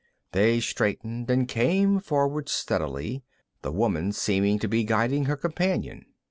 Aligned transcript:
They 0.31 0.59
straightened 0.59 1.29
and 1.29 1.47
came 1.47 1.99
forward 1.99 2.49
steadily, 2.49 3.21
the 3.61 3.71
woman 3.71 4.13
seeming 4.13 4.57
to 4.57 4.67
be 4.67 4.83
guiding 4.83 5.25
her 5.25 5.37
companion. 5.37 6.07